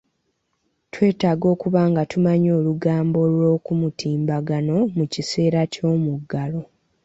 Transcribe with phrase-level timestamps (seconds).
[0.91, 6.61] Twetaaga okuba nga tumanyi olugambo lw'okumutimbagano mu kiseera ky'omuggalo